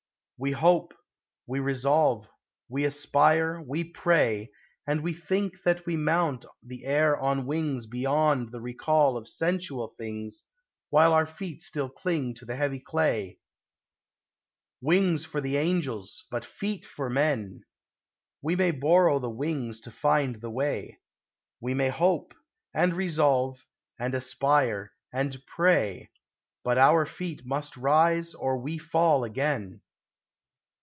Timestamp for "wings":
7.45-7.85, 14.81-15.25, 19.29-19.79